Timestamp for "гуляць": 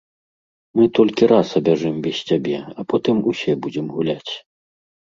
3.97-4.33